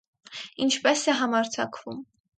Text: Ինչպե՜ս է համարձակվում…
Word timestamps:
Ինչպե՜ս 0.65 1.05
է 1.13 1.15
համարձակվում… 1.21 2.05